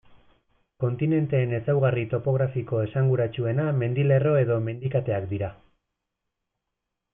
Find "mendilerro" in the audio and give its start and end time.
3.83-4.35